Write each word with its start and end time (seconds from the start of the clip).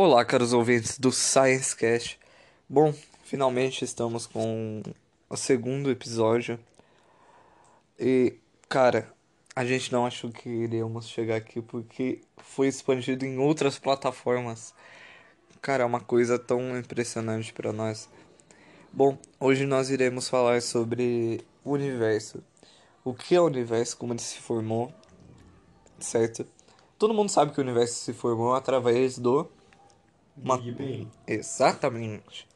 Olá, 0.00 0.24
caros 0.24 0.52
ouvintes 0.52 0.96
do 0.96 1.10
Science 1.10 1.74
Cast. 1.74 2.20
Bom, 2.68 2.94
finalmente 3.24 3.84
estamos 3.84 4.28
com 4.28 4.80
o 5.28 5.36
segundo 5.36 5.90
episódio. 5.90 6.56
E, 7.98 8.36
cara, 8.68 9.12
a 9.56 9.64
gente 9.64 9.90
não 9.90 10.06
achou 10.06 10.30
que 10.30 10.48
iríamos 10.48 11.08
chegar 11.08 11.34
aqui 11.34 11.60
porque 11.60 12.20
foi 12.36 12.68
expandido 12.68 13.26
em 13.26 13.38
outras 13.38 13.76
plataformas. 13.76 14.72
Cara, 15.60 15.82
é 15.82 15.86
uma 15.86 15.98
coisa 15.98 16.38
tão 16.38 16.78
impressionante 16.78 17.52
para 17.52 17.72
nós. 17.72 18.08
Bom, 18.92 19.18
hoje 19.40 19.66
nós 19.66 19.90
iremos 19.90 20.28
falar 20.28 20.62
sobre 20.62 21.44
o 21.64 21.72
universo. 21.72 22.40
O 23.04 23.12
que 23.12 23.34
é 23.34 23.40
o 23.40 23.46
universo, 23.46 23.96
como 23.96 24.12
ele 24.12 24.20
se 24.20 24.38
formou, 24.38 24.92
certo? 25.98 26.46
Todo 26.96 27.12
mundo 27.12 27.30
sabe 27.30 27.50
que 27.50 27.58
o 27.58 27.64
universo 27.64 27.96
se 27.96 28.12
formou 28.12 28.54
através 28.54 29.18
do 29.18 29.57
uma... 30.42 30.60
Exatamente. 31.26 32.46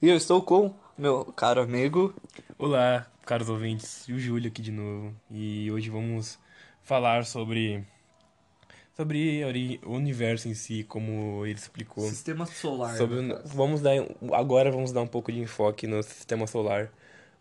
E 0.00 0.08
eu 0.08 0.16
estou 0.16 0.42
com 0.42 0.74
meu 0.96 1.24
caro 1.24 1.60
amigo. 1.60 2.14
Olá, 2.58 3.06
caros 3.24 3.48
ouvintes, 3.48 4.08
e 4.08 4.12
o 4.12 4.18
Júlio 4.18 4.48
aqui 4.48 4.62
de 4.62 4.70
novo. 4.70 5.14
E 5.30 5.70
hoje 5.70 5.88
vamos 5.90 6.38
falar 6.82 7.24
sobre 7.24 7.84
sobre 8.96 9.80
o 9.82 9.92
universo 9.94 10.48
em 10.48 10.54
si, 10.54 10.84
como 10.84 11.46
ele 11.46 11.58
explicou. 11.58 12.06
Sistema 12.06 12.44
solar. 12.44 12.96
Sobre, 12.96 13.28
caso. 13.28 13.56
vamos 13.56 13.80
dar 13.80 13.92
agora 14.32 14.70
vamos 14.70 14.92
dar 14.92 15.00
um 15.00 15.06
pouco 15.06 15.32
de 15.32 15.40
enfoque 15.40 15.86
no 15.86 16.02
sistema 16.02 16.46
solar. 16.46 16.92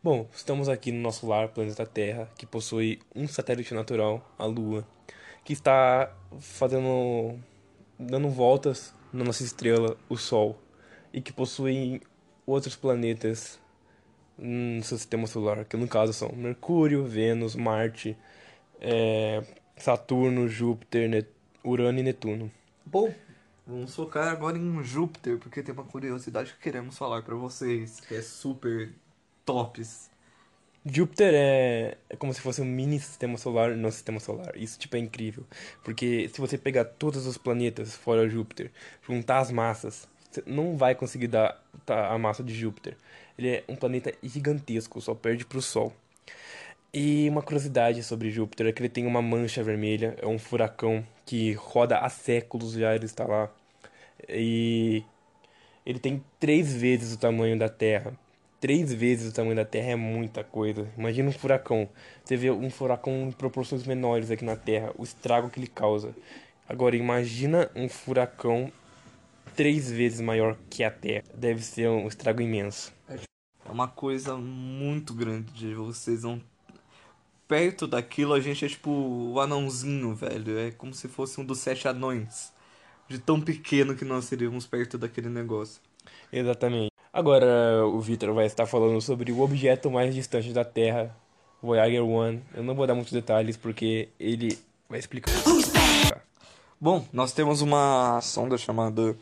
Bom, 0.02 0.30
estamos 0.34 0.70
aqui 0.70 0.94
no 0.94 1.02
nosso 1.02 1.28
lar, 1.28 1.50
planeta 1.50 1.86
Terra, 1.86 2.30
que 2.38 2.46
possui 2.46 3.02
um 3.14 3.28
satélite 3.28 3.74
natural, 3.74 4.26
a 4.38 4.46
Lua, 4.46 4.88
que 5.44 5.52
está 5.52 6.16
fazendo 6.40 7.38
dando 8.00 8.30
voltas 8.30 8.94
na 9.12 9.24
nossa 9.24 9.44
estrela, 9.44 9.98
o 10.08 10.18
Sol, 10.18 10.60
e 11.14 11.22
que 11.22 11.32
possui 11.34 12.02
outros 12.46 12.76
planetas 12.76 13.60
no 14.38 14.82
seu 14.84 14.98
sistema 14.98 15.28
solar, 15.28 15.66
que 15.66 15.76
no 15.76 15.88
caso 15.88 16.14
são 16.14 16.32
Mercúrio, 16.32 17.06
Vênus, 17.06 17.56
Marte, 17.56 18.18
é, 18.80 19.44
Saturno, 19.78 20.48
Júpiter, 20.48 21.10
Ne- 21.10 21.26
Urano 21.64 22.00
e 22.00 22.04
Netuno. 22.04 22.52
Bom, 22.86 23.14
vamos 23.68 23.94
focar 23.94 24.30
agora 24.30 24.58
em 24.58 24.84
Júpiter, 24.84 25.38
porque 25.38 25.62
tem 25.62 25.74
uma 25.74 25.84
curiosidade 25.84 26.54
que 26.54 26.60
queremos 26.60 26.98
falar 26.98 27.22
pra 27.22 27.36
vocês, 27.36 28.00
que 28.00 28.16
é 28.16 28.22
super 28.22 28.94
tops. 29.46 30.09
Júpiter 30.92 31.34
é, 31.34 31.98
é 32.10 32.16
como 32.16 32.34
se 32.34 32.42
fosse 32.42 32.62
um 32.62 32.66
mini 32.66 33.00
sistema 33.00 33.38
solar 33.38 33.76
no 33.76 33.92
sistema 33.92 34.20
solar. 34.20 34.56
Isso, 34.56 34.78
tipo, 34.80 34.96
é 34.96 35.00
incrível. 35.00 35.46
Porque 35.84 36.30
se 36.34 36.40
você 36.42 36.58
pegar 36.58 36.86
todos 36.86 37.26
os 37.26 37.38
planetas 37.38 37.96
fora 37.96 38.28
Júpiter, 38.28 38.72
juntar 39.08 39.40
as 39.40 39.52
massas, 39.52 40.08
você 40.30 40.44
não 40.46 40.78
vai 40.78 40.96
conseguir 40.96 41.28
dar 41.28 41.62
tá, 41.86 42.08
a 42.10 42.18
massa 42.18 42.44
de 42.44 42.54
Júpiter. 42.54 42.96
Ele 43.38 43.50
é 43.50 43.64
um 43.68 43.76
planeta 43.76 44.14
gigantesco, 44.22 45.02
só 45.02 45.16
perde 45.16 45.46
pro 45.46 45.62
Sol. 45.62 45.94
E 46.94 47.30
uma 47.30 47.42
curiosidade 47.42 48.02
sobre 48.04 48.32
Júpiter 48.32 48.68
é 48.68 48.72
que 48.72 48.82
ele 48.82 48.90
tem 48.90 49.06
uma 49.06 49.22
mancha 49.22 49.64
vermelha, 49.64 50.16
é 50.20 50.26
um 50.26 50.40
furacão 50.40 51.06
que 51.26 51.54
roda 51.54 52.00
há 52.00 52.10
séculos 52.10 52.74
já, 52.74 52.96
ele 52.96 53.06
está 53.06 53.26
lá. 53.26 53.50
E 54.28 55.04
ele 55.86 56.00
tem 56.00 56.24
três 56.40 56.74
vezes 56.74 57.14
o 57.14 57.20
tamanho 57.20 57.58
da 57.58 57.70
Terra. 57.70 58.14
Três 58.60 58.94
vezes 58.94 59.32
o 59.32 59.34
tamanho 59.34 59.56
da 59.56 59.64
Terra 59.64 59.92
é 59.92 59.96
muita 59.96 60.44
coisa. 60.44 60.88
Imagina 60.98 61.30
um 61.30 61.32
furacão. 61.32 61.90
Você 62.24 62.36
vê 62.36 62.52
um 62.52 62.70
furacão 62.70 63.30
em 63.30 63.32
proporções 63.32 63.86
menores 63.86 64.30
aqui 64.30 64.44
na 64.44 64.58
Terra, 64.58 64.92
o 64.98 65.04
estrago 65.04 65.50
que 65.50 65.60
ele 65.60 65.68
causa. 65.68 66.14
Agora, 66.68 66.96
imagina 66.96 67.72
um 67.74 67.88
furacão 67.88 68.72
três 69.56 69.90
vezes 69.90 70.20
maior 70.20 70.58
que 70.70 70.84
a 70.84 70.92
Terra. 70.92 71.24
Deve 71.34 71.64
ser 71.64 71.88
um 71.88 72.08
estrago 72.08 72.42
imenso. 72.42 72.94
É 73.08 73.72
uma 73.72 73.88
coisa 73.88 74.36
muito 74.36 75.14
grande, 75.14 75.74
vocês 75.76 76.24
não... 76.24 76.42
Perto 77.48 77.88
daquilo 77.88 78.34
a 78.34 78.40
gente 78.40 78.64
é 78.64 78.68
tipo 78.68 78.92
o 78.92 79.40
anãozinho, 79.40 80.14
velho. 80.14 80.60
É 80.60 80.70
como 80.72 80.94
se 80.94 81.08
fosse 81.08 81.40
um 81.42 81.46
dos 81.46 81.60
sete 81.60 81.88
anões. 81.88 82.54
De 83.08 83.18
tão 83.18 83.42
pequeno 83.42 83.96
que 83.96 84.06
nós 84.06 84.26
seríamos 84.26 84.68
perto 84.68 84.98
daquele 84.98 85.30
negócio. 85.30 85.82
Exatamente. 86.32 86.89
Agora 87.12 87.88
o 87.88 88.00
Victor 88.00 88.32
vai 88.36 88.46
estar 88.46 88.68
falando 88.68 89.02
sobre 89.02 89.32
o 89.32 89.42
objeto 89.42 89.90
mais 89.90 90.14
distante 90.14 90.54
da 90.54 90.64
Terra, 90.64 91.16
Voyager 91.60 92.04
1. 92.04 92.42
Eu 92.54 92.64
não 92.64 92.76
vou 92.76 92.86
dar 92.86 92.94
muitos 92.94 93.12
detalhes 93.12 93.58
porque 93.58 94.10
ele 94.20 94.60
vai 94.88 95.00
explicar. 95.00 95.34
Bom, 96.80 97.04
nós 97.12 97.34
temos 97.34 97.62
uma 97.62 98.22
sonda 98.22 98.60
chamada 98.60 99.18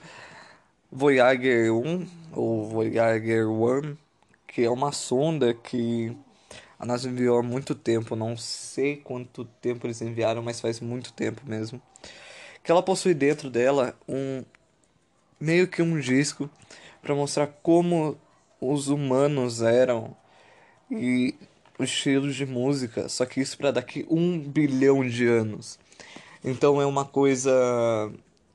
Voyager 0.92 1.74
1 1.74 2.08
ou 2.34 2.68
Voyager 2.68 3.50
1, 3.50 3.96
que 4.46 4.64
é 4.64 4.70
uma 4.70 4.92
sonda 4.92 5.54
que 5.54 6.14
a 6.78 6.86
NASA 6.86 7.08
enviou 7.08 7.40
há 7.40 7.44
muito 7.44 7.74
tempo, 7.74 8.18
não 8.18 8.36
sei 8.36 8.98
quanto 8.98 9.46
tempo 9.62 9.88
eles 9.88 10.02
enviaram, 10.02 10.44
mas 10.44 10.60
faz 10.60 10.82
muito 10.82 11.14
tempo 11.14 11.42
mesmo. 11.46 11.82
Que 12.62 12.70
ela 12.70 12.84
possui 12.84 13.14
dentro 13.14 13.50
dela 13.50 13.96
um 14.10 14.44
meio 15.40 15.70
que 15.70 15.82
um 15.82 15.98
disco 15.98 16.50
para 17.08 17.16
mostrar 17.16 17.48
como 17.64 18.18
os 18.60 18.90
humanos 18.90 19.62
eram 19.62 20.14
e 20.92 21.34
o 21.80 21.84
estilo 21.86 22.30
de 22.30 22.46
música, 22.46 23.08
só 23.08 23.26
que 23.26 23.40
isso 23.40 23.58
para 23.58 23.72
daqui 23.72 24.06
um 24.10 24.38
bilhão 24.38 25.08
de 25.08 25.26
anos. 25.26 25.80
Então 26.44 26.82
é 26.82 26.86
uma 26.86 27.06
coisa, 27.06 28.12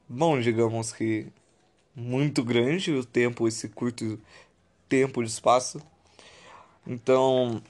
bom, 0.07 0.39
digamos 0.39 0.93
que 0.93 1.29
muito 1.97 2.45
grande 2.45 2.93
o 2.93 3.07
tempo, 3.07 3.49
esse 3.49 3.71
curto 3.71 4.21
tempo 4.87 5.23
de 5.23 5.31
espaço. 5.31 5.81
Então 6.87 7.63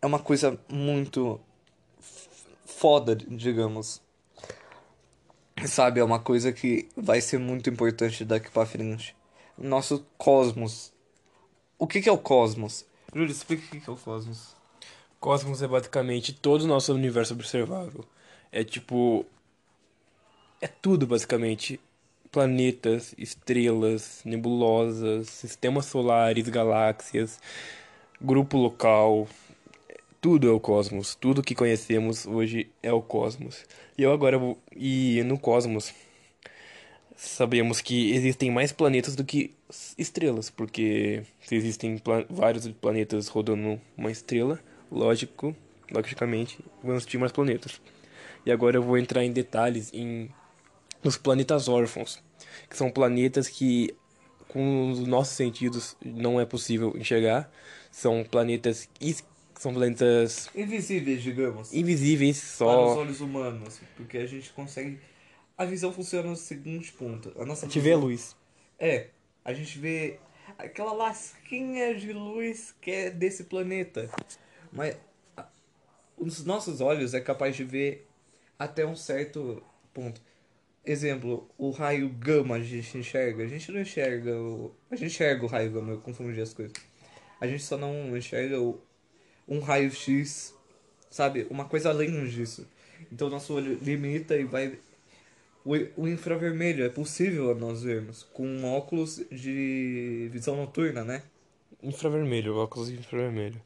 é 0.00 0.06
uma 0.06 0.20
coisa 0.20 0.56
muito 0.68 1.40
foda, 2.64 3.16
digamos. 3.16 4.00
Sabe, 5.66 5.98
é 5.98 6.04
uma 6.04 6.20
coisa 6.20 6.52
que 6.52 6.88
vai 6.96 7.20
ser 7.20 7.38
muito 7.38 7.68
importante 7.68 8.24
daqui 8.24 8.52
pra 8.52 8.64
frente. 8.64 9.16
Nosso 9.56 10.04
cosmos. 10.16 10.92
O 11.78 11.86
que 11.86 12.00
que 12.00 12.08
é 12.08 12.12
o 12.12 12.18
cosmos? 12.18 12.84
Júlio, 13.14 13.30
explica 13.30 13.64
o 13.64 13.68
que 13.68 13.80
que 13.80 13.90
é 13.90 13.92
o 13.92 13.96
cosmos. 13.96 14.54
Cosmos 15.20 15.62
é 15.62 15.68
basicamente 15.68 16.32
todo 16.32 16.62
o 16.62 16.66
nosso 16.66 16.92
universo 16.92 17.34
observável. 17.34 18.04
É 18.50 18.64
tipo. 18.64 19.24
É 20.60 20.66
tudo 20.66 21.06
basicamente. 21.06 21.78
Planetas, 22.30 23.14
estrelas, 23.18 24.22
nebulosas, 24.24 25.28
sistemas 25.28 25.84
solares, 25.86 26.48
galáxias, 26.48 27.38
grupo 28.20 28.56
local. 28.56 29.28
Tudo 30.20 30.48
é 30.48 30.50
o 30.50 30.58
cosmos. 30.58 31.14
Tudo 31.14 31.42
que 31.42 31.54
conhecemos 31.54 32.26
hoje 32.26 32.70
é 32.82 32.92
o 32.92 33.02
cosmos. 33.02 33.64
E 33.98 34.02
eu 34.02 34.12
agora 34.12 34.38
vou. 34.38 34.58
E 34.74 35.22
no 35.24 35.38
cosmos. 35.38 35.92
Sabemos 37.24 37.80
que 37.80 38.10
existem 38.10 38.50
mais 38.50 38.72
planetas 38.72 39.14
do 39.14 39.24
que 39.24 39.54
estrelas, 39.96 40.50
porque 40.50 41.22
se 41.40 41.54
existem 41.54 41.96
pla- 41.96 42.26
vários 42.28 42.66
planetas 42.72 43.28
rodando 43.28 43.80
uma 43.96 44.10
estrela, 44.10 44.58
lógico, 44.90 45.54
logicamente, 45.92 46.58
vamos 46.82 47.06
ter 47.06 47.18
mais 47.18 47.30
planetas. 47.30 47.80
E 48.44 48.50
agora 48.50 48.76
eu 48.76 48.82
vou 48.82 48.98
entrar 48.98 49.22
em 49.24 49.30
detalhes 49.32 49.88
em 49.94 50.28
nos 51.02 51.16
planetas 51.16 51.68
órfãos, 51.68 52.20
que 52.68 52.76
são 52.76 52.90
planetas 52.90 53.48
que 53.48 53.94
com 54.48 54.90
os 54.90 55.06
nossos 55.06 55.36
sentidos 55.36 55.96
não 56.04 56.40
é 56.40 56.44
possível 56.44 56.92
enxergar, 56.96 57.48
são 57.90 58.24
planetas 58.24 58.88
são 59.54 59.72
planetas 59.72 60.50
Invisíveis, 60.56 61.22
digamos. 61.22 61.72
invisíveis 61.72 62.56
para 62.58 62.80
os 62.80 62.94
só 62.94 62.98
olhos 62.98 63.20
humanos, 63.20 63.80
porque 63.96 64.18
a 64.18 64.26
gente 64.26 64.50
consegue. 64.50 64.98
A 65.56 65.64
visão 65.64 65.92
funciona 65.92 66.28
no 66.28 66.36
seguinte 66.36 66.92
ponto. 66.92 67.32
A 67.40 67.44
nossa 67.44 67.66
a 67.66 67.68
gente 67.68 67.80
vê 67.80 67.90
a 67.92 67.94
visão- 67.94 68.08
luz. 68.08 68.36
É, 68.78 69.08
a 69.44 69.52
gente 69.52 69.78
vê 69.78 70.18
aquela 70.58 70.92
lasquinha 70.92 71.94
de 71.94 72.12
luz 72.12 72.74
que 72.80 72.90
é 72.90 73.10
desse 73.10 73.44
planeta. 73.44 74.10
Mas 74.72 74.96
a- 75.36 75.46
os 76.16 76.44
nossos 76.44 76.80
olhos 76.80 77.14
é 77.14 77.20
capaz 77.20 77.54
de 77.56 77.64
ver 77.64 78.08
até 78.58 78.84
um 78.86 78.96
certo 78.96 79.62
ponto. 79.92 80.20
Exemplo, 80.84 81.48
o 81.56 81.70
raio 81.70 82.08
gama 82.08 82.56
a 82.56 82.60
gente 82.60 82.98
enxerga. 82.98 83.44
A 83.44 83.46
gente 83.46 83.70
não 83.70 83.80
enxerga 83.80 84.34
o. 84.36 84.74
A 84.90 84.96
gente 84.96 85.12
enxerga 85.12 85.44
o 85.44 85.48
raio 85.48 85.70
gama, 85.70 85.92
eu 85.92 86.00
confundi 86.00 86.40
as 86.40 86.52
coisas. 86.52 86.72
A 87.40 87.46
gente 87.46 87.62
só 87.62 87.76
não 87.76 88.16
enxerga 88.16 88.60
o... 88.60 88.80
um 89.46 89.60
raio 89.60 89.90
X, 89.92 90.54
sabe? 91.10 91.46
Uma 91.50 91.66
coisa 91.66 91.90
além 91.90 92.24
disso. 92.26 92.66
Então 93.12 93.28
nosso 93.28 93.54
olho 93.54 93.78
limita 93.80 94.36
e 94.36 94.42
vai 94.44 94.76
o, 95.64 95.72
o 95.96 96.08
infravermelho 96.08 96.84
é 96.84 96.88
possível 96.88 97.54
nós 97.54 97.82
vermos 97.82 98.22
com 98.32 98.64
óculos 98.64 99.22
de 99.30 100.28
visão 100.32 100.56
noturna, 100.56 101.04
né? 101.04 101.22
Infravermelho, 101.82 102.56
óculos 102.56 102.90
infravermelho. 102.90 103.60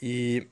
E 0.00 0.46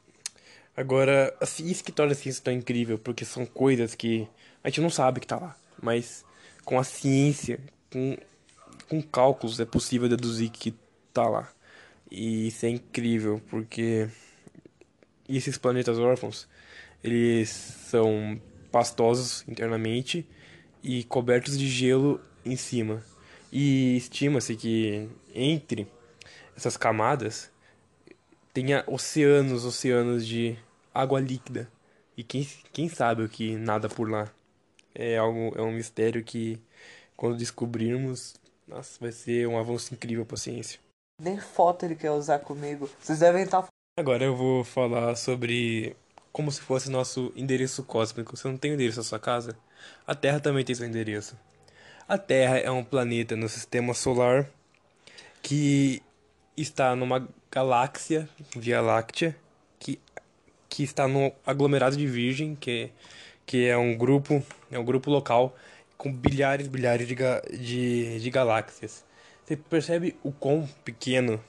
agora, 0.77 1.35
assim, 1.41 1.67
isso 1.67 1.85
que 1.85 1.93
torna 1.93 2.13
a 2.13 2.15
ciência 2.15 2.43
tão 2.45 2.53
incrível, 2.53 2.99
porque 2.99 3.25
são 3.25 3.47
coisas 3.47 3.95
que 3.95 4.29
a 4.63 4.69
gente 4.69 4.81
não 4.81 4.91
sabe 4.91 5.21
que 5.21 5.27
tá 5.27 5.37
lá, 5.37 5.57
mas 5.83 6.25
com 6.65 6.79
a 6.79 6.85
ciência, 6.85 7.59
com 7.91 8.17
com 8.89 9.03
cálculos 9.03 9.61
é 9.61 9.65
possível 9.65 10.09
deduzir 10.09 10.51
que 10.51 10.75
tá 11.13 11.29
lá. 11.29 11.53
E 12.11 12.49
isso 12.49 12.65
é 12.65 12.71
incrível, 12.71 13.41
porque 13.51 14.09
esses 15.29 15.59
planetas 15.59 15.99
órfãos, 15.99 16.49
eles 17.05 17.51
são 17.51 18.41
pastosos 18.73 19.45
internamente 19.47 20.27
e 20.83 21.05
cobertos 21.05 21.59
de 21.59 21.69
gelo 21.69 22.21
em 22.45 22.57
cima. 22.57 23.03
E 23.53 23.97
estima-se 23.97 24.55
que 24.57 25.09
entre 25.35 25.87
essas 26.57 26.77
camadas 26.77 27.51
tenha 28.53 28.85
oceanos, 28.87 29.65
oceanos 29.65 30.27
de 30.27 30.59
água 30.93 31.21
líquida. 31.21 31.71
E 32.17 32.25
quem, 32.25 32.49
quem 32.73 32.89
sabe 32.89 33.23
o 33.23 33.29
que 33.29 33.57
nada 33.57 33.89
por 33.89 34.11
lá. 34.11 34.31
É 34.95 35.17
algo, 35.17 35.53
é 35.57 35.63
um 35.63 35.73
mistério 35.73 36.25
que 36.25 36.61
quando 37.17 37.37
descobrirmos, 37.37 38.35
nossa, 38.67 38.99
vai 39.01 39.13
ser 39.13 39.47
um 39.47 39.59
avanço 39.59 39.95
incrível 39.95 40.27
para 40.27 40.35
a 40.35 40.39
ciência. 40.39 40.81
Nem 41.21 41.39
foto 41.39 41.85
ele 41.85 41.95
quer 41.95 42.11
usar 42.11 42.41
comigo. 42.41 42.91
Vocês 43.01 43.21
devem 43.21 43.43
estar. 43.43 43.67
Agora 43.99 44.25
eu 44.25 44.37
vou 44.37 44.65
falar 44.65 45.17
sobre 45.17 45.97
como 46.33 46.51
se 46.51 46.61
fosse 46.61 46.91
nosso 46.91 47.33
endereço 47.35 47.83
cósmico. 47.83 48.37
Você 48.37 48.49
não 48.49 48.57
tem 48.57 48.71
o 48.71 48.75
endereço 48.75 48.99
da 48.99 49.05
sua 49.05 49.19
casa? 49.19 49.57
A 50.07 50.15
Terra 50.15 50.41
também 50.41 50.65
tem 50.65 50.75
seu 50.75 50.87
endereço. 50.87 51.37
A 52.09 52.17
Terra 52.17 52.59
é 52.59 52.71
um 52.71 52.85
planeta 52.85 53.37
no 53.37 53.49
sistema 53.49 53.95
solar 53.95 54.49
que 55.43 56.03
está 56.57 56.97
numa 56.97 57.29
galáxia, 57.51 58.29
Via 58.57 58.81
Láctea, 58.81 59.37
que, 59.79 60.01
que 60.69 60.83
está 60.83 61.07
no 61.07 61.33
aglomerado 61.47 61.97
de 61.97 62.07
Virgem, 62.07 62.55
que, 62.55 62.91
que 63.47 63.67
é 63.67 63.77
um 63.77 63.97
grupo, 63.97 64.43
é 64.71 64.79
um 64.79 64.85
grupo 64.85 65.11
local 65.11 65.57
com 65.97 66.13
bilhares 66.13 66.67
e 66.67 66.71
bilhares 66.71 67.07
de, 67.07 67.17
de, 67.59 68.21
de 68.21 68.31
galáxias. 68.31 69.05
Você 69.45 69.57
percebe 69.57 70.17
o 70.23 70.31
quão 70.31 70.69
pequeno 70.85 71.43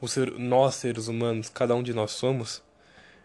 o 0.00 0.08
ser, 0.08 0.30
nós, 0.38 0.76
seres 0.76 1.08
humanos, 1.08 1.48
cada 1.48 1.74
um 1.74 1.82
de 1.82 1.92
nós 1.92 2.12
somos? 2.12 2.62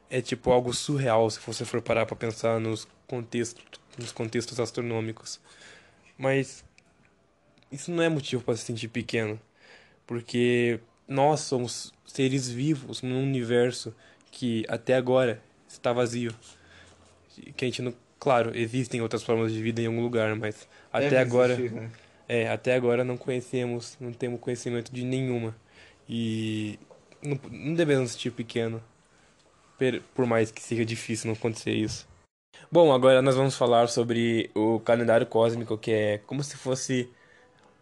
É 0.10 0.22
tipo 0.22 0.52
algo 0.52 0.74
surreal 0.74 1.30
se 1.30 1.40
você 1.46 1.64
for 1.64 1.82
parar 1.82 2.06
para 2.06 2.16
pensar 2.16 2.60
nos 2.60 2.88
contextos, 3.08 3.64
nos 3.98 4.12
contextos 4.12 4.60
astronômicos. 4.60 5.40
Mas 6.18 6.64
isso 7.72 7.92
não 7.92 8.04
é 8.04 8.10
motivo 8.10 8.44
para 8.44 8.56
se 8.56 8.64
sentir 8.66 8.88
pequeno, 8.88 9.40
porque 10.08 10.80
nós 11.08 11.42
somos 11.42 11.94
seres 12.06 12.50
vivos 12.50 13.02
num 13.02 13.22
universo 13.22 13.94
que 14.32 14.66
até 14.68 14.96
agora 14.96 15.42
está 15.68 15.94
vazio. 15.94 16.34
Que 17.56 17.66
a 17.66 17.68
gente 17.68 17.82
não, 17.82 17.94
claro, 18.20 18.56
existem 18.56 19.02
outras 19.02 19.24
formas 19.24 19.54
de 19.54 19.62
vida 19.62 19.82
em 19.82 19.86
algum 19.86 20.02
lugar, 20.02 20.36
mas 20.36 20.68
até 20.92 21.10
Deve 21.10 21.22
agora 21.22 21.54
existir, 21.54 21.74
né? 21.74 21.92
é, 22.28 22.50
até 22.50 22.76
agora 22.76 23.04
não 23.04 23.18
conhecemos, 23.18 23.98
não 24.00 24.12
temos 24.12 24.40
conhecimento 24.40 24.92
de 24.92 25.04
nenhuma. 25.06 25.56
E 26.08 26.80
não, 27.24 27.40
não 27.50 27.74
devemos 27.76 28.12
sentir 28.12 28.32
pequeno, 28.32 28.84
por 30.14 30.26
mais 30.26 30.52
que 30.52 30.62
seja 30.62 30.86
difícil 30.86 31.28
não 31.28 31.36
acontecer 31.36 31.72
isso. 31.72 32.08
Bom, 32.72 32.94
agora 32.94 33.22
nós 33.22 33.36
vamos 33.36 33.56
falar 33.56 33.88
sobre 33.88 34.52
o 34.54 34.80
calendário 34.80 35.26
cósmico, 35.26 35.78
que 35.78 35.92
é 35.92 36.18
como 36.20 36.44
se 36.44 36.58
fosse 36.58 37.10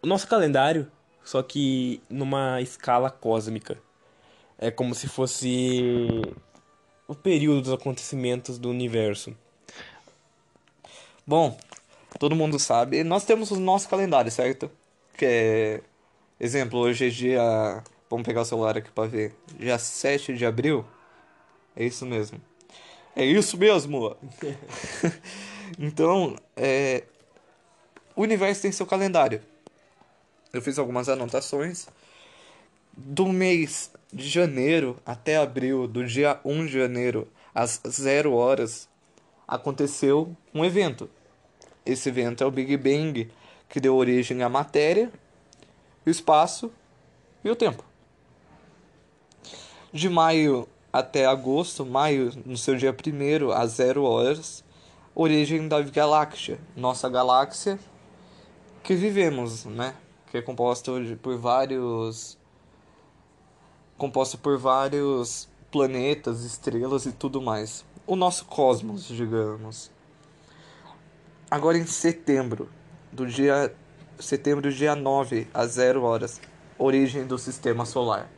o 0.01 0.07
nosso 0.07 0.27
calendário, 0.27 0.89
só 1.23 1.44
que 1.44 2.01
numa 2.09 2.61
escala 2.61 3.09
cósmica. 3.09 3.77
É 4.57 4.71
como 4.71 4.95
se 4.95 5.07
fosse 5.07 6.21
o 7.07 7.15
período 7.15 7.61
dos 7.61 7.73
acontecimentos 7.73 8.57
do 8.57 8.69
universo. 8.69 9.35
Bom, 11.25 11.57
todo 12.19 12.35
mundo 12.35 12.57
sabe. 12.57 13.03
Nós 13.03 13.25
temos 13.25 13.51
o 13.51 13.59
nosso 13.59 13.89
calendário, 13.89 14.31
certo? 14.31 14.71
Que 15.17 15.25
é. 15.25 15.81
Exemplo, 16.39 16.79
hoje 16.79 17.07
é 17.07 17.09
dia. 17.09 17.83
Vamos 18.09 18.25
pegar 18.25 18.41
o 18.41 18.45
celular 18.45 18.77
aqui 18.77 18.91
pra 18.91 19.05
ver. 19.05 19.35
Dia 19.59 19.77
7 19.77 20.33
de 20.35 20.45
abril? 20.45 20.85
É 21.77 21.85
isso 21.85 22.07
mesmo. 22.07 22.41
É 23.15 23.24
isso 23.24 23.56
mesmo! 23.56 24.18
então, 25.77 26.35
é. 26.56 27.03
O 28.15 28.24
universo 28.24 28.63
tem 28.63 28.71
seu 28.71 28.88
calendário. 28.88 29.44
Eu 30.51 30.59
fiz 30.59 30.79
algumas 30.79 31.07
anotações. 31.07 31.88
Do 32.91 33.27
mês 33.27 33.91
de 34.12 34.27
janeiro 34.27 34.97
até 35.06 35.38
abril, 35.38 35.88
do 35.88 36.03
dia 36.03 36.39
1 36.44 36.65
de 36.65 36.71
janeiro 36.74 37.27
às 37.53 37.80
0 37.88 38.33
horas, 38.33 38.89
aconteceu 39.47 40.35
um 40.51 40.65
evento. 40.65 41.07
Esse 41.85 42.09
evento 42.09 42.44
é 42.44 42.47
o 42.47 42.51
Big 42.51 42.75
Bang, 42.75 43.30
que 43.69 43.80
deu 43.80 43.95
origem 43.95 44.41
à 44.41 44.50
matéria, 44.50 45.12
o 46.03 46.09
espaço 46.09 46.71
e 47.44 47.51
o 47.51 47.56
tempo. 47.56 47.85
De 49.94 50.09
maio 50.09 50.68
até 50.97 51.25
agosto, 51.25 51.85
maio 51.85 52.31
no 52.45 52.57
seu 52.57 52.75
dia 52.75 52.91
1 52.91 53.51
às 53.51 53.73
0 53.73 54.03
horas, 54.03 54.63
origem 55.13 55.67
da 55.67 55.79
galáxia, 55.81 56.59
nossa 56.75 57.07
galáxia 57.07 57.79
que 58.83 58.95
vivemos, 58.95 59.65
né? 59.65 59.94
Que 60.31 60.38
é 60.38 60.41
composta 60.41 60.91
por 61.21 61.38
vários 61.38 62.38
composta 63.97 64.38
por 64.38 64.57
vários 64.57 65.47
planetas, 65.71 66.44
estrelas 66.44 67.05
e 67.05 67.11
tudo 67.11 67.41
mais. 67.41 67.85
O 68.05 68.15
nosso 68.15 68.45
cosmos, 68.45 69.07
digamos. 69.07 69.91
Agora 71.49 71.77
em 71.77 71.85
setembro, 71.85 72.69
do 73.11 73.25
dia 73.25 73.75
setembro 74.19 74.73
dia 74.73 74.95
9 74.95 75.47
às 75.53 75.73
0 75.73 76.03
horas, 76.03 76.41
origem 76.77 77.25
do 77.27 77.38
sistema 77.38 77.85
solar. 77.85 78.29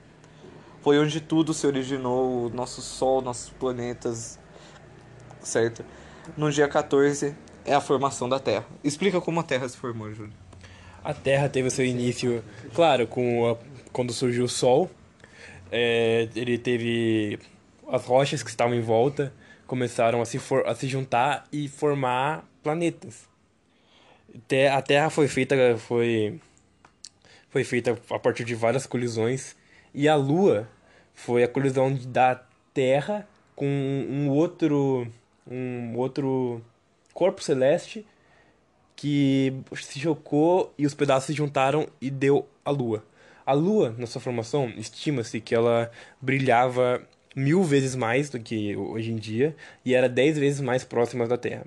Foi 0.82 0.98
onde 0.98 1.20
tudo 1.20 1.54
se 1.54 1.68
originou, 1.68 2.46
o 2.46 2.50
nosso 2.50 2.82
sol, 2.82 3.22
nossos 3.22 3.50
planetas, 3.50 4.40
certo? 5.42 5.84
No 6.38 6.52
dia 6.52 6.68
14 6.68 7.36
é 7.66 7.74
a 7.74 7.82
formação 7.82 8.30
da 8.30 8.40
Terra. 8.40 8.66
Explica 8.84 9.20
como 9.20 9.40
a 9.40 9.44
Terra 9.44 9.68
se 9.68 9.76
formou, 9.78 10.14
Júlio. 10.14 10.34
A 11.04 11.14
Terra 11.14 11.50
teve 11.50 11.70
seu 11.70 11.86
início, 11.86 12.44
claro, 12.74 13.08
com 13.08 13.50
a- 13.50 13.58
quando 13.92 14.14
surgiu 14.14 14.46
o 14.46 14.50
Sol. 14.50 14.90
É, 15.72 16.28
ele 16.36 16.58
teve 16.58 17.40
as 17.88 18.06
rochas 18.06 18.42
que 18.44 18.50
estavam 18.50 18.74
em 18.76 18.82
volta 18.82 19.34
começaram 19.68 20.20
a 20.22 20.26
se, 20.26 20.40
for, 20.40 20.66
a 20.68 20.74
se 20.74 20.88
juntar 20.88 21.46
e 21.52 21.68
formar 21.68 22.44
planetas. 22.64 23.28
A 24.74 24.82
Terra 24.82 25.10
foi 25.10 25.28
feita 25.28 25.56
foi 25.78 26.40
foi 27.50 27.64
feita 27.64 27.98
a 28.12 28.20
partir 28.20 28.44
de 28.44 28.54
várias 28.56 28.86
colisões 28.86 29.56
e 29.94 30.08
a 30.08 30.16
Lua 30.16 30.68
foi 31.14 31.44
a 31.44 31.48
colisão 31.48 31.94
da 32.08 32.42
Terra 32.74 33.28
com 33.56 33.66
um 33.66 34.30
outro 34.30 35.08
um 35.50 35.98
outro 35.98 36.62
corpo 37.14 37.44
celeste 37.44 38.06
que 38.96 39.54
se 39.76 40.00
chocou 40.00 40.74
e 40.78 40.86
os 40.86 40.94
pedaços 40.94 41.28
se 41.28 41.34
juntaram 41.34 41.88
e 42.02 42.10
deu 42.10 42.48
a 42.64 42.70
Lua. 42.70 43.04
A 43.46 43.54
Lua, 43.54 43.96
na 43.98 44.06
sua 44.06 44.22
formação, 44.22 44.70
estima-se 44.78 45.40
que 45.40 45.56
ela 45.56 45.90
brilhava 46.22 47.02
mil 47.36 47.64
vezes 47.64 47.96
mais 47.96 48.30
do 48.30 48.40
que 48.40 48.76
hoje 48.76 49.12
em 49.12 49.16
dia 49.16 49.56
e 49.86 49.94
era 49.94 50.10
dez 50.10 50.38
vezes 50.38 50.62
mais 50.62 50.84
próxima 50.84 51.28
da 51.28 51.38
Terra. 51.38 51.66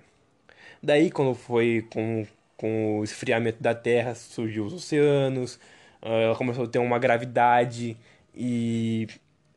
Daí, 0.83 1.11
quando 1.11 1.35
foi 1.35 1.87
com, 1.91 2.27
com 2.57 3.01
o 3.01 3.05
esfriamento 3.05 3.63
da 3.63 3.75
Terra, 3.75 4.15
surgiu 4.15 4.67
os 4.67 4.75
oceanos, 4.75 5.59
ela 6.03 6.35
começou 6.35 6.65
a 6.65 6.69
ter 6.69 6.79
uma 6.79 6.99
gravidade 6.99 7.97
e, 8.35 9.07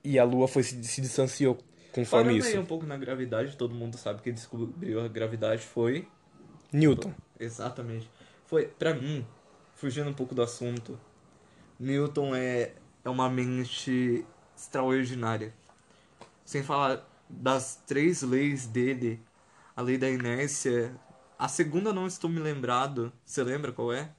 e 0.03 0.19
a 0.19 0.23
Lua 0.23 0.47
foi 0.47 0.63
se, 0.63 0.81
se 0.83 1.01
distanciou 1.01 1.57
conforme 1.91 2.25
Falando 2.25 2.37
isso. 2.37 2.49
aí 2.49 2.59
um 2.59 2.65
pouco 2.65 2.85
na 2.85 2.97
gravidade, 2.97 3.55
todo 3.55 3.73
mundo 3.73 3.97
sabe 3.97 4.21
que 4.21 4.31
descobriu 4.31 4.99
a 5.01 5.07
gravidade 5.07 5.61
foi 5.61 6.07
Newton. 6.71 7.13
Exatamente. 7.39 8.09
Foi, 8.45 8.67
pra 8.67 8.93
mim, 8.93 9.25
fugindo 9.73 10.09
um 10.09 10.13
pouco 10.13 10.35
do 10.35 10.41
assunto, 10.41 10.99
Newton 11.79 12.35
é, 12.35 12.73
é 13.03 13.09
uma 13.09 13.29
mente 13.29 14.25
extraordinária. 14.55 15.53
Sem 16.43 16.61
falar 16.61 17.07
das 17.29 17.81
três 17.87 18.21
leis 18.21 18.67
dele, 18.67 19.19
a 19.75 19.81
lei 19.81 19.97
da 19.97 20.09
inércia. 20.09 20.95
A 21.39 21.47
segunda 21.47 21.91
não 21.91 22.07
estou 22.07 22.29
me 22.29 22.39
lembrado. 22.39 23.11
Você 23.25 23.43
lembra 23.43 23.71
qual 23.71 23.91
é? 23.91 24.09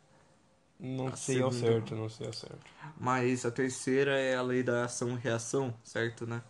Não 0.78 1.08
A 1.08 1.16
sei 1.16 1.40
ao 1.40 1.50
certo, 1.50 1.94
não 1.94 2.08
sei 2.08 2.26
ao 2.26 2.32
certo. 2.32 2.58
Mas 2.98 3.44
a 3.44 3.50
terceira 3.50 4.18
é 4.18 4.36
a 4.36 4.42
lei 4.42 4.62
da 4.62 4.84
ação 4.84 5.10
e 5.12 5.16
reação, 5.16 5.74
certo, 5.82 6.26
né? 6.26 6.42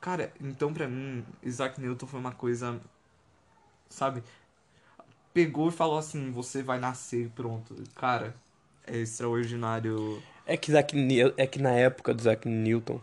Cara, 0.00 0.32
então 0.40 0.72
pra 0.72 0.88
mim, 0.88 1.24
Isaac 1.42 1.80
Newton 1.80 2.06
foi 2.06 2.20
uma 2.20 2.32
coisa. 2.32 2.80
Sabe? 3.88 4.22
Pegou 5.32 5.68
e 5.68 5.72
falou 5.72 5.98
assim: 5.98 6.30
você 6.30 6.62
vai 6.62 6.78
nascer 6.78 7.26
e 7.26 7.28
pronto. 7.28 7.74
Cara, 7.94 8.34
é 8.86 8.96
extraordinário. 8.98 10.22
É 10.46 10.56
que, 10.56 10.70
Isaac, 10.70 10.96
é 11.36 11.46
que 11.46 11.60
na 11.60 11.72
época 11.72 12.12
do 12.12 12.20
Isaac 12.20 12.48
Newton, 12.48 13.00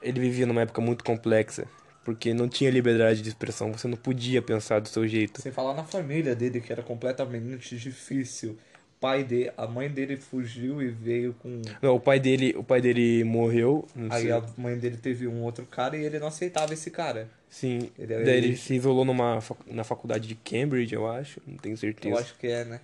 ele 0.00 0.20
vivia 0.20 0.46
numa 0.46 0.62
época 0.62 0.80
muito 0.80 1.04
complexa, 1.04 1.66
porque 2.04 2.32
não 2.32 2.48
tinha 2.48 2.70
liberdade 2.70 3.20
de 3.20 3.28
expressão, 3.28 3.72
você 3.72 3.86
não 3.88 3.96
podia 3.96 4.40
pensar 4.40 4.80
do 4.80 4.88
seu 4.88 5.06
jeito. 5.06 5.42
Sem 5.42 5.52
falar 5.52 5.74
na 5.74 5.84
família 5.84 6.34
dele, 6.34 6.60
que 6.60 6.72
era 6.72 6.82
completamente 6.82 7.76
difícil. 7.76 8.56
Pai 9.00 9.22
dele, 9.24 9.50
a 9.56 9.66
mãe 9.66 9.88
dele 9.88 10.16
fugiu 10.16 10.82
e 10.82 10.88
veio 10.88 11.34
com. 11.34 11.62
Não, 11.80 11.94
o 11.96 12.00
pai 12.00 12.18
dele, 12.18 12.54
o 12.56 12.64
pai 12.64 12.80
dele 12.80 13.22
morreu, 13.24 13.86
Aí 14.10 14.22
sei. 14.22 14.32
a 14.32 14.42
mãe 14.56 14.76
dele 14.78 14.96
teve 14.96 15.26
um 15.26 15.42
outro 15.42 15.64
cara 15.66 15.96
e 15.96 16.04
ele 16.04 16.18
não 16.18 16.26
aceitava 16.28 16.72
esse 16.74 16.90
cara. 16.90 17.28
Sim, 17.48 17.90
Ele- 17.98 18.06
daí 18.24 18.36
ele 18.38 18.46
ele- 18.48 18.56
se 18.56 18.74
isolou 18.74 19.04
numa, 19.04 19.38
na 19.66 19.82
faculdade 19.84 20.28
de 20.28 20.34
Cambridge, 20.34 20.94
eu 20.94 21.06
acho, 21.10 21.40
não 21.46 21.56
tenho 21.56 21.72
Eu 21.74 21.78
certeza. 21.78 22.20
acho 22.20 22.36
que 22.36 22.46
é, 22.46 22.64
né? 22.64 22.80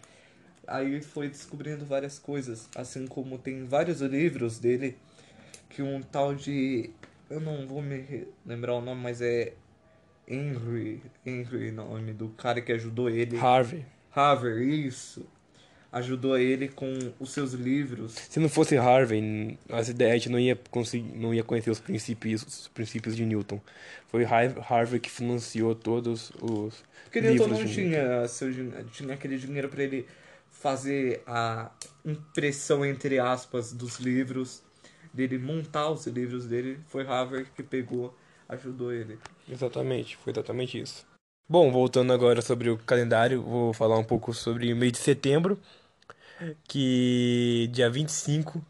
Aí 0.66 1.00
foi 1.02 1.28
descobrindo 1.28 1.84
várias 1.84 2.18
coisas, 2.18 2.68
assim 2.74 3.06
como 3.06 3.36
tem 3.36 3.64
vários 3.64 4.00
livros 4.00 4.58
dele 4.58 4.96
que 5.68 5.82
um 5.82 6.00
tal 6.00 6.34
de 6.34 6.88
eu 7.28 7.40
não 7.40 7.66
vou 7.66 7.82
me 7.82 8.26
lembrar 8.46 8.74
o 8.74 8.80
nome, 8.80 9.02
mas 9.02 9.20
é 9.20 9.52
Henry, 10.26 11.02
Henry, 11.26 11.70
nome 11.70 12.12
do 12.14 12.28
cara 12.30 12.60
que 12.62 12.72
ajudou 12.72 13.10
ele. 13.10 13.36
Harvey. 13.36 13.84
Harvey, 14.14 14.86
isso. 14.86 15.26
Ajudou 15.94 16.36
ele 16.36 16.66
com 16.66 16.92
os 17.20 17.30
seus 17.30 17.52
livros. 17.52 18.14
Se 18.28 18.40
não 18.40 18.48
fosse 18.48 18.76
Harvey, 18.76 19.56
as 19.68 19.88
ideias 19.88 20.12
a 20.12 20.16
gente 20.16 20.28
não 20.28 20.40
ia 20.40 20.56
conseguir, 20.68 21.16
não 21.16 21.32
ia 21.32 21.44
conhecer 21.44 21.70
os 21.70 21.78
princípios, 21.78 22.42
os 22.42 22.68
princípios 22.68 23.14
de 23.16 23.24
Newton. 23.24 23.60
Foi 24.08 24.24
Har- 24.24 24.58
Harvey 24.68 24.98
que 24.98 25.08
financiou 25.08 25.72
todos 25.72 26.32
os 26.42 26.82
Porque 27.04 27.20
Newton 27.20 27.44
livros 27.44 27.58
não 27.60 27.64
de 27.64 27.74
tinha, 27.74 28.26
seu, 28.26 28.52
tinha 28.90 29.14
aquele 29.14 29.38
dinheiro 29.38 29.68
para 29.68 29.84
ele 29.84 30.04
fazer 30.50 31.22
a 31.26 31.70
impressão, 32.04 32.84
entre 32.84 33.20
aspas, 33.20 33.72
dos 33.72 33.98
livros, 34.00 34.62
dele 35.12 35.38
montar 35.38 35.90
os 35.90 36.06
livros 36.08 36.46
dele. 36.46 36.80
Foi 36.88 37.04
Harvard 37.04 37.48
que 37.54 37.62
pegou, 37.62 38.12
ajudou 38.48 38.92
ele. 38.92 39.16
Exatamente, 39.48 40.16
foi 40.16 40.32
exatamente 40.32 40.80
isso. 40.80 41.06
Bom, 41.48 41.70
voltando 41.70 42.12
agora 42.12 42.40
sobre 42.40 42.70
o 42.70 42.78
calendário, 42.78 43.42
vou 43.42 43.72
falar 43.72 43.98
um 43.98 44.04
pouco 44.04 44.32
sobre 44.32 44.72
o 44.72 44.76
mês 44.76 44.92
de 44.92 44.98
setembro, 44.98 45.58
que 46.66 47.68
dia 47.72 47.88
25, 47.90 48.64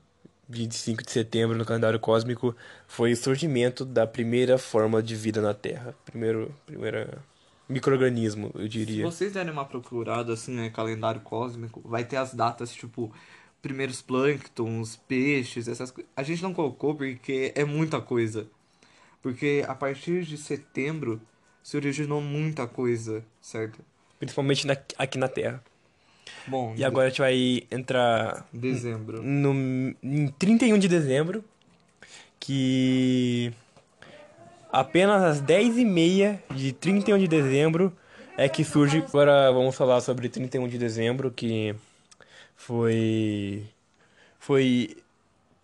25 0.48 1.02
de 1.04 1.10
setembro 1.10 1.56
no 1.56 1.64
calendário 1.64 1.98
cósmico 1.98 2.54
foi 2.86 3.12
o 3.12 3.16
surgimento 3.16 3.84
da 3.84 4.06
primeira 4.06 4.58
forma 4.58 5.02
de 5.02 5.14
vida 5.14 5.40
na 5.40 5.54
Terra, 5.54 5.94
primeiro, 6.04 6.54
primeira 6.66 7.22
microorganismo, 7.68 8.50
eu 8.54 8.62
Se 8.62 8.68
diria. 8.68 9.04
vocês 9.04 9.32
derem 9.32 9.52
uma 9.52 9.64
procurada 9.64 10.32
assim, 10.34 10.52
né, 10.54 10.70
calendário 10.70 11.20
cósmico, 11.22 11.80
vai 11.84 12.04
ter 12.04 12.16
as 12.16 12.34
datas 12.34 12.72
tipo 12.74 13.12
primeiros 13.62 14.02
plânctons, 14.02 14.96
peixes, 15.08 15.66
essas 15.68 15.90
coisas. 15.90 16.12
A 16.14 16.22
gente 16.22 16.42
não 16.42 16.52
colocou 16.52 16.94
porque 16.94 17.50
é 17.54 17.64
muita 17.64 17.98
coisa. 18.00 18.46
Porque 19.22 19.64
a 19.66 19.74
partir 19.74 20.22
de 20.24 20.36
setembro 20.36 21.18
se 21.62 21.74
originou 21.78 22.20
muita 22.20 22.66
coisa, 22.66 23.24
certo? 23.40 23.82
Principalmente 24.18 24.66
na- 24.66 24.76
aqui 24.98 25.16
na 25.16 25.28
Terra. 25.28 25.64
Bom, 26.46 26.74
E 26.76 26.84
agora 26.84 27.06
a 27.06 27.08
gente 27.10 27.20
vai 27.20 27.62
entrar 27.70 28.46
dezembro. 28.52 29.22
no, 29.22 29.94
em 30.02 30.28
31 30.38 30.78
de 30.78 30.88
dezembro, 30.88 31.44
que 32.38 33.52
apenas 34.70 35.22
às 35.22 35.42
10h30 35.42 36.38
de 36.54 36.72
31 36.72 37.18
de 37.18 37.28
dezembro 37.28 37.92
é 38.36 38.48
que 38.48 38.64
surge. 38.64 38.98
Agora 38.98 39.50
vamos 39.52 39.74
falar 39.74 40.00
sobre 40.00 40.28
31 40.28 40.68
de 40.68 40.78
dezembro, 40.78 41.30
que 41.30 41.74
foi. 42.56 43.64
Foi 44.38 44.96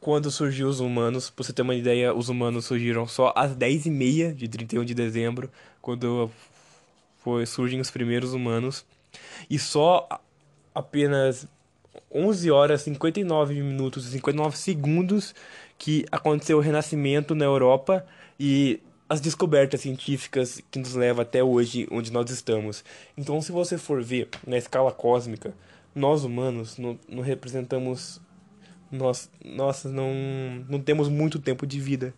quando 0.00 0.30
surgiu 0.30 0.68
os 0.68 0.80
humanos. 0.80 1.28
Pra 1.28 1.44
você 1.44 1.52
ter 1.52 1.62
uma 1.62 1.74
ideia, 1.74 2.14
os 2.14 2.28
humanos 2.28 2.64
surgiram 2.64 3.06
só 3.06 3.32
às 3.36 3.54
10h30 3.54 4.34
de 4.34 4.48
31 4.48 4.84
de 4.84 4.94
dezembro, 4.94 5.50
quando 5.82 6.30
foi, 7.22 7.44
surgem 7.44 7.80
os 7.80 7.90
primeiros 7.90 8.32
humanos. 8.32 8.84
E 9.50 9.58
só 9.58 10.08
apenas 10.80 11.46
11 12.12 12.50
horas 12.50 12.82
59 12.82 13.54
minutos 13.54 14.06
e 14.06 14.10
59 14.10 14.56
segundos 14.56 15.34
que 15.78 16.04
aconteceu 16.10 16.58
o 16.58 16.60
renascimento 16.60 17.34
na 17.34 17.44
Europa 17.44 18.04
e 18.38 18.80
as 19.08 19.20
descobertas 19.20 19.80
científicas 19.80 20.62
que 20.70 20.78
nos 20.78 20.94
levam 20.94 21.22
até 21.22 21.42
hoje 21.42 21.88
onde 21.90 22.12
nós 22.12 22.30
estamos. 22.30 22.84
Então, 23.16 23.40
se 23.40 23.50
você 23.50 23.76
for 23.76 24.02
ver 24.02 24.28
na 24.46 24.56
escala 24.56 24.92
cósmica, 24.92 25.52
nós 25.94 26.22
humanos 26.22 26.78
não, 26.78 26.98
não 27.08 27.22
representamos 27.22 28.20
nós, 28.90 29.30
nós 29.44 29.84
não, 29.84 30.12
não 30.68 30.80
temos 30.80 31.08
muito 31.08 31.38
tempo 31.38 31.66
de 31.66 31.80
vida. 31.80 32.14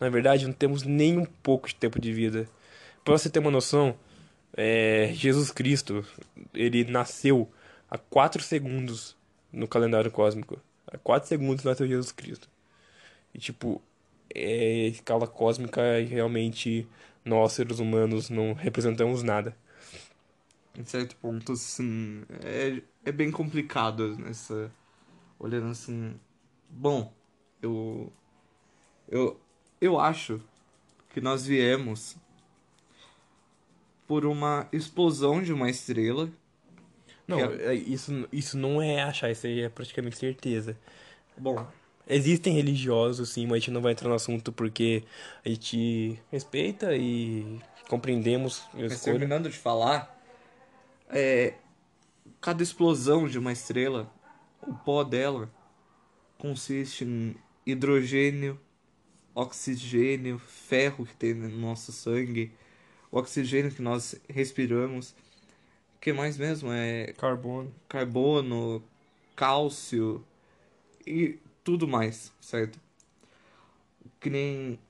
Na 0.00 0.08
verdade, 0.08 0.46
não 0.46 0.52
temos 0.52 0.82
nem 0.82 1.18
um 1.18 1.24
pouco 1.42 1.68
de 1.68 1.74
tempo 1.74 2.00
de 2.00 2.12
vida. 2.12 2.48
Para 3.04 3.16
você 3.16 3.28
ter 3.28 3.38
uma 3.38 3.50
noção, 3.50 3.94
é, 4.56 5.10
Jesus 5.14 5.50
Cristo, 5.50 6.04
ele 6.54 6.84
nasceu 6.84 7.48
há 7.92 7.98
4 7.98 8.42
segundos 8.42 9.14
no 9.52 9.68
calendário 9.68 10.10
cósmico. 10.10 10.58
Há 10.86 10.96
4 10.96 11.28
segundos 11.28 11.62
nasceu 11.62 11.86
Jesus 11.86 12.10
Cristo. 12.10 12.48
E 13.34 13.38
tipo, 13.38 13.82
é, 14.34 14.86
escala 14.86 15.26
cósmica, 15.26 15.82
realmente 16.08 16.88
nós, 17.22 17.52
seres 17.52 17.80
humanos, 17.80 18.30
não 18.30 18.54
representamos 18.54 19.22
nada. 19.22 19.54
Em 20.74 20.84
certo 20.86 21.14
ponto, 21.16 21.54
sim. 21.54 22.22
É, 22.42 22.80
é 23.04 23.12
bem 23.12 23.30
complicado 23.30 24.16
nessa. 24.16 24.72
Olhando 25.38 25.66
assim. 25.66 26.18
Bom, 26.70 27.12
eu. 27.60 28.10
Eu. 29.06 29.38
Eu 29.78 30.00
acho 30.00 30.40
que 31.10 31.20
nós 31.20 31.44
viemos 31.44 32.16
por 34.06 34.24
uma 34.24 34.66
explosão 34.72 35.42
de 35.42 35.52
uma 35.52 35.68
estrela. 35.68 36.30
Não, 37.26 37.36
Que 37.38 37.62
é- 37.62 37.74
isso, 37.74 38.28
isso 38.32 38.56
não 38.58 38.82
é 38.82 39.02
achar, 39.02 39.30
isso 39.30 39.46
aí 39.46 39.60
é 39.62 39.68
praticamente 39.68 40.16
certeza. 40.16 40.76
Bom, 41.36 41.66
Existem 42.08 42.52
religiosos, 42.54 43.30
sim, 43.30 43.46
mas 43.46 43.54
a 43.54 43.58
gente 43.60 43.70
não 43.70 43.80
vai 43.80 43.92
entrar 43.92 44.08
no 44.08 44.14
assunto 44.14 44.52
porque 44.52 45.04
a 45.44 45.48
gente 45.48 46.18
respeita 46.30 46.96
e 46.96 47.60
compreendemos 47.88 48.64
mas 48.74 48.94
escolha. 48.94 49.18
terminando 49.18 49.48
de 49.48 49.56
falar, 49.56 50.20
é, 51.08 51.54
cada 52.40 52.62
explosão 52.62 53.28
de 53.28 53.38
uma 53.38 53.52
estrela, 53.52 54.12
o 54.60 54.74
pó 54.74 55.04
dela 55.04 55.48
consiste 56.38 57.04
em 57.04 57.36
hidrogênio, 57.64 58.60
oxigênio, 59.32 60.38
ferro 60.40 61.06
que 61.06 61.14
tem 61.14 61.34
no 61.34 61.48
nosso 61.48 61.92
sangue, 61.92 62.52
o 63.12 63.18
oxigênio 63.18 63.70
que 63.70 63.80
nós 63.80 64.16
respiramos. 64.28 65.14
O 66.02 66.04
que 66.04 66.12
mais 66.12 66.36
mesmo? 66.36 66.72
É 66.72 67.12
Carbono. 67.16 67.72
carbono, 67.88 68.82
cálcio 69.36 70.24
e 71.06 71.38
tudo 71.62 71.86
mais, 71.86 72.32
certo? 72.40 72.80
Que 74.18 74.28
nem 74.28 74.80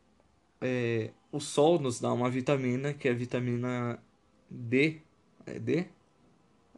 é, 0.59 1.11
o 1.31 1.39
sol 1.39 1.79
nos 1.79 2.01
dá 2.01 2.11
uma 2.15 2.31
vitamina, 2.31 2.95
que 2.95 3.09
é 3.09 3.11
a 3.11 3.15
vitamina 3.15 4.03
D. 4.49 5.03
É 5.45 5.59
D? 5.59 5.87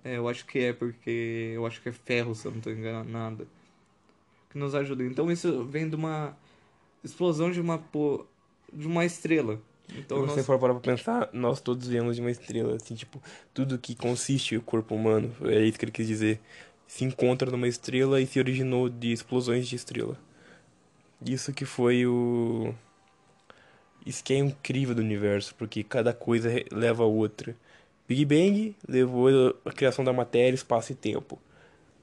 É, 0.03 0.17
eu 0.17 0.29
acho 0.29 0.45
que 0.47 0.59
é 0.59 0.73
porque 0.73 1.53
eu 1.55 1.65
acho 1.65 1.81
que 1.81 1.91
é 1.91 1.93
ferro, 1.93 2.35
se 2.35 2.45
eu 2.45 2.51
não 2.51 2.59
estou 2.59 2.73
enganado. 2.73 3.47
Que 4.51 4.59
nos 4.59 4.75
ajuda. 4.75 5.05
Então 5.05 5.31
isso 5.31 5.65
vem 5.65 5.89
de 5.89 5.95
uma 5.95 6.37
explosão 7.05 7.53
de 7.53 7.61
uma 7.61 7.81
de 8.73 8.89
uma 8.89 9.05
estrela. 9.05 9.63
Então 9.97 10.19
Se 10.23 10.27
você 10.27 10.37
nós- 10.39 10.47
for 10.47 10.59
parar 10.59 10.75
pra 10.75 10.81
pensar, 10.93 11.31
nós 11.33 11.61
todos 11.61 11.87
viemos 11.87 12.17
de 12.17 12.21
uma 12.21 12.31
estrela, 12.31 12.77
assim, 12.77 12.95
tipo, 12.95 13.23
tudo 13.53 13.79
que 13.79 13.95
consiste 13.95 14.57
o 14.57 14.63
corpo 14.63 14.95
humano, 14.95 15.33
é 15.45 15.63
isso 15.65 15.79
que 15.79 15.85
ele 15.85 15.93
quis 15.93 16.07
dizer, 16.07 16.41
se 16.87 17.05
encontra 17.05 17.51
numa 17.51 17.69
estrela 17.69 18.21
e 18.21 18.27
se 18.27 18.39
originou 18.39 18.89
de 18.89 19.13
explosões 19.13 19.69
de 19.69 19.77
estrela. 19.77 20.19
Isso 21.25 21.53
que 21.53 21.65
foi 21.65 22.07
o... 22.07 22.75
Isso 24.05 24.23
que 24.23 24.35
é 24.35 24.39
incrível 24.39 24.95
do 24.95 25.01
universo, 25.01 25.55
porque 25.55 25.83
cada 25.83 26.13
coisa 26.13 26.51
leva 26.71 27.05
a 27.05 27.07
outra. 27.07 27.57
Big 28.07 28.25
Bang 28.27 28.77
levou 28.87 29.29
a 29.65 29.73
criação 29.73 30.05
da 30.05 30.13
matéria, 30.13 30.55
espaço 30.55 30.93
e 30.93 30.95
tempo. 30.95 31.39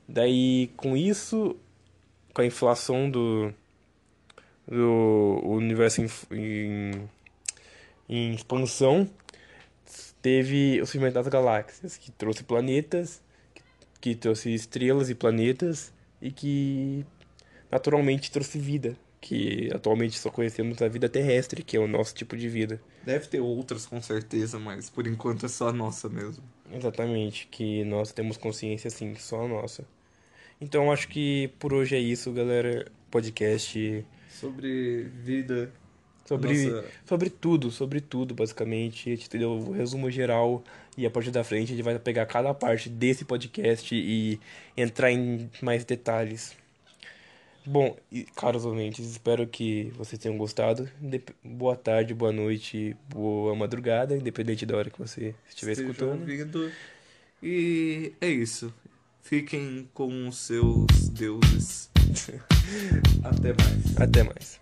Daí, 0.08 0.72
com 0.76 0.98
isso, 0.98 1.56
com 2.34 2.42
a 2.42 2.46
inflação 2.46 3.08
do, 3.10 3.54
do 4.68 5.42
universo 5.44 6.02
em, 6.02 6.08
em 6.32 7.10
em 8.12 8.34
expansão, 8.34 9.10
teve 10.22 10.82
o 10.82 10.86
surgimento 10.86 11.14
das 11.14 11.28
galáxias, 11.30 11.96
que 11.98 12.12
trouxe 12.12 12.44
planetas, 12.44 13.22
que, 14.02 14.14
trouxe 14.14 14.54
estrelas 14.54 15.10
e 15.10 15.16
planetas, 15.16 15.94
e 16.22 16.30
que 16.30 17.06
naturalmente 17.72 18.30
trouxe 18.30 18.60
vida, 18.60 18.98
que 19.22 19.70
atualmente 19.74 20.20
só 20.20 20.30
conhecemos 20.30 20.82
a 20.82 20.90
vida 20.90 21.08
terrestre, 21.08 21.64
que 21.64 21.78
é 21.78 21.80
o 21.80 21.88
nosso 21.88 22.14
tipo 22.14 22.36
de 22.36 22.50
vida. 22.50 22.82
Deve 23.06 23.28
ter 23.28 23.40
outras 23.40 23.86
com 23.86 24.02
certeza, 24.02 24.60
mas 24.60 24.90
por 24.90 25.08
enquanto 25.08 25.46
é 25.46 25.50
só 25.50 25.70
a 25.70 25.74
nossa 25.74 26.10
mesmo. 26.10 26.44
Exatamente, 26.72 27.48
que 27.50 27.86
nós 27.86 28.12
temos 28.12 28.36
consciência 28.36 28.90
sim, 28.90 29.16
só 29.16 29.46
a 29.46 29.48
nossa. 29.48 29.86
Então 30.60 30.92
acho 30.92 31.08
que 31.08 31.50
por 31.58 31.74
hoje 31.74 31.96
é 31.96 32.00
isso, 32.00 32.32
galera. 32.34 32.92
Podcast 33.10 34.06
Sobre 34.30 35.04
vida. 35.04 35.72
Sobre, 36.36 36.66
Nossa. 36.70 36.86
sobre 37.06 37.30
tudo, 37.30 37.72
sobre 37.72 38.00
tudo, 38.02 38.34
basicamente. 38.34 39.12
A 39.12 39.16
gente 39.16 39.30
deu 39.38 39.52
o 39.52 39.72
resumo 39.72 40.10
geral 40.10 40.64
e 40.98 41.06
a 41.06 41.10
partir 41.10 41.32
da 41.32 41.44
frente 41.44 41.74
a 41.74 41.76
gente 41.76 41.84
vai 41.84 41.98
pegar 42.00 42.26
cada 42.26 42.54
parte 42.54 42.88
desse 42.90 43.26
podcast 43.26 43.94
e 43.94 44.40
entrar 44.78 45.12
em 45.12 45.50
mais 45.62 45.84
detalhes. 45.84 46.56
Bom, 47.66 47.96
e 48.12 48.24
caros 48.36 48.66
ouvintes, 48.66 49.06
espero 49.12 49.46
que 49.46 49.92
vocês 49.96 50.20
tenham 50.20 50.38
gostado. 50.38 50.90
Indep- 51.02 51.34
Boa 51.44 51.76
tarde, 51.76 52.14
boa 52.14 52.32
noite, 52.32 52.96
boa 53.10 53.54
madrugada, 53.56 54.16
independente 54.18 54.66
da 54.66 54.76
hora 54.78 54.90
que 54.90 54.98
você 54.98 55.36
estiver 55.50 55.74
Esteja 55.74 55.92
escutando. 55.92 56.22
ouvindo. 56.22 56.72
E 57.44 58.14
é 58.22 58.28
isso. 58.30 58.74
Fiquem 59.22 59.88
com 59.94 60.28
os 60.28 60.38
seus 60.38 60.88
deuses. 61.10 61.90
Até 63.24 63.54
mais. 63.54 63.98
Até 64.02 64.24
mais. 64.24 64.60